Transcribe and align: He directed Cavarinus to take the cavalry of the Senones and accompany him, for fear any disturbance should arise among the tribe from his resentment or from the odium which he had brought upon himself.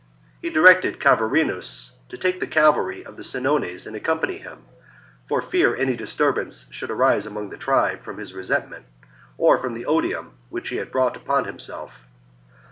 He 0.41 0.49
directed 0.49 0.99
Cavarinus 0.99 1.91
to 2.09 2.17
take 2.17 2.39
the 2.39 2.47
cavalry 2.47 3.05
of 3.05 3.17
the 3.17 3.21
Senones 3.23 3.85
and 3.85 3.95
accompany 3.95 4.39
him, 4.39 4.65
for 5.29 5.43
fear 5.43 5.75
any 5.75 5.95
disturbance 5.95 6.65
should 6.71 6.89
arise 6.89 7.27
among 7.27 7.51
the 7.51 7.55
tribe 7.57 8.01
from 8.01 8.17
his 8.17 8.33
resentment 8.33 8.87
or 9.37 9.59
from 9.59 9.75
the 9.75 9.85
odium 9.85 10.39
which 10.49 10.69
he 10.69 10.77
had 10.77 10.89
brought 10.91 11.15
upon 11.15 11.43
himself. 11.43 12.07